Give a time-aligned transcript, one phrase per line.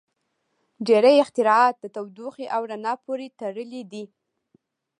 [0.87, 4.03] •ډېری اختراعات د تودوخې او رڼا پورې تړلي دي.